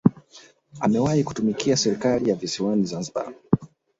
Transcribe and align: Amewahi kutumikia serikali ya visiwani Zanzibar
Amewahi 0.79 1.23
kutumikia 1.23 1.77
serikali 1.77 2.29
ya 2.29 2.35
visiwani 2.35 2.85
Zanzibar 2.85 3.33